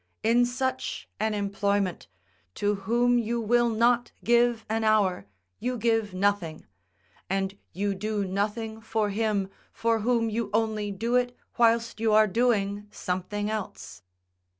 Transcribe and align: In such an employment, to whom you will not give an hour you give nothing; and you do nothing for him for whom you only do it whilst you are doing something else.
In 0.23 0.47
such 0.47 1.07
an 1.19 1.35
employment, 1.35 2.07
to 2.55 2.73
whom 2.89 3.19
you 3.19 3.39
will 3.39 3.69
not 3.69 4.11
give 4.23 4.65
an 4.67 4.83
hour 4.83 5.27
you 5.59 5.77
give 5.77 6.11
nothing; 6.11 6.65
and 7.29 7.55
you 7.71 7.93
do 7.93 8.25
nothing 8.25 8.81
for 8.81 9.11
him 9.11 9.47
for 9.71 9.99
whom 9.99 10.27
you 10.27 10.49
only 10.55 10.89
do 10.89 11.15
it 11.17 11.37
whilst 11.59 11.99
you 11.99 12.13
are 12.13 12.25
doing 12.25 12.87
something 12.89 13.47
else. 13.47 14.01